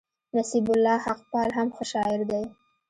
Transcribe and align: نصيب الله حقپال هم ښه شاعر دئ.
نصيب 0.37 0.67
الله 0.75 0.97
حقپال 1.07 1.49
هم 1.57 1.67
ښه 1.75 1.83
شاعر 1.91 2.19
دئ. 2.29 2.43